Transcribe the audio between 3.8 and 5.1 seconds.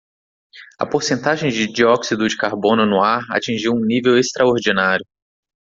nível extraordinário.